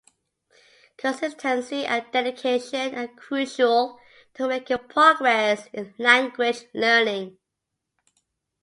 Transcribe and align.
Consistency 0.97 1.85
and 1.85 2.03
dedication 2.11 2.95
are 2.95 3.07
crucial 3.07 3.99
to 4.33 4.47
making 4.47 4.79
progress 4.89 5.69
in 5.73 5.93
language 5.99 6.63
learning. 6.73 7.37